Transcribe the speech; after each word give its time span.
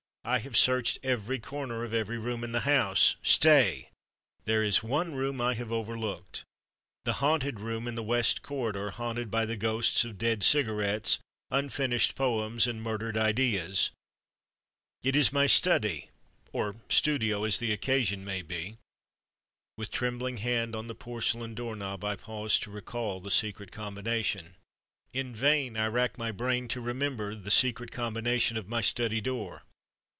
I 0.23 0.37
have 0.37 0.55
searched 0.55 0.99
every 1.01 1.39
corner 1.39 1.83
of 1.83 1.95
every 1.95 2.19
room 2.19 2.43
in 2.43 2.51
the 2.51 2.59
house—Stay! 2.61 3.89
There 4.45 4.63
is 4.63 4.83
one 4.83 5.15
room 5.15 5.41
I 5.41 5.55
have 5.55 5.71
overlooked—the 5.71 7.13
Haunted 7.13 7.59
Room 7.59 7.87
in 7.87 7.95
the 7.95 8.03
West 8.03 8.43
Corridor, 8.43 8.91
haunted 8.91 9.31
by 9.31 9.47
the 9.47 9.57
ghosts 9.57 10.05
of 10.05 10.19
dead 10.19 10.43
cigarettes, 10.43 11.17
unfinished 11.49 12.13
poems 12.13 12.67
and 12.67 12.83
murdered 12.83 13.17
ideas. 13.17 13.89
It 15.01 15.15
is 15.15 15.33
my 15.33 15.47
study 15.47 16.11
(or 16.53 16.75
studio, 16.87 17.43
as 17.43 17.57
the 17.57 17.73
occasion 17.73 18.23
may 18.23 18.43
be). 18.43 18.77
With 19.75 19.89
trembling 19.89 20.37
hand 20.37 20.75
on 20.75 20.85
the 20.85 20.93
porcelain 20.93 21.55
door 21.55 21.75
knob, 21.75 22.03
I 22.03 22.15
pause 22.15 22.59
to 22.59 22.69
recall 22.69 23.19
the 23.21 23.31
secret 23.31 23.71
combination. 23.71 24.53
In 25.13 25.35
vain 25.35 25.75
I 25.75 25.87
rack 25.87 26.19
my 26.19 26.31
brain 26.31 26.67
to 26.69 26.79
remember 26.79 27.33
the 27.33 27.49
secret 27.51 27.91
combination 27.91 28.55
of 28.55 28.69
my 28.69 28.81
study 28.81 29.19
door. 29.19 29.63